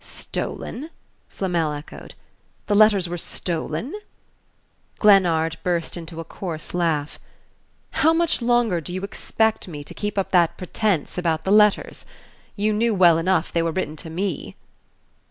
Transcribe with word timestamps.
"Stolen?" 0.03 0.89
Flamel 1.29 1.73
echoed. 1.73 2.15
"The 2.65 2.73
letters 2.73 3.07
were 3.07 3.19
stolen?" 3.19 3.93
Glennard 4.97 5.57
burst 5.61 5.95
into 5.95 6.19
a 6.19 6.23
coarse 6.23 6.73
laugh. 6.73 7.19
"How 7.91 8.11
much 8.11 8.41
longer 8.41 8.81
do 8.81 8.91
you 8.95 9.03
expect 9.03 9.67
me 9.67 9.83
to 9.83 9.93
keep 9.93 10.17
up 10.17 10.31
that 10.31 10.57
pretence 10.57 11.19
about 11.19 11.43
the 11.43 11.51
letters? 11.51 12.07
You 12.55 12.73
knew 12.73 12.95
well 12.95 13.19
enough 13.19 13.51
they 13.53 13.61
were 13.61 13.71
written 13.71 13.95
to 13.97 14.09
me." 14.09 14.55